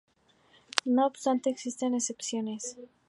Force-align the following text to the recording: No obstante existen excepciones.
No 0.85 1.05
obstante 1.05 1.51
existen 1.51 1.93
excepciones. 1.93 2.75